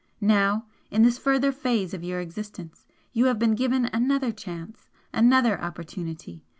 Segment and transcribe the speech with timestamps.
[0.19, 5.61] Now in this further phase of your existence you have been given another chance another
[5.61, 6.43] opportunity.